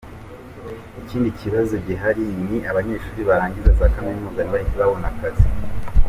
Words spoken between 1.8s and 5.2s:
gihari ni abanyeshuri barangiza za Kaminuza ntibahite babona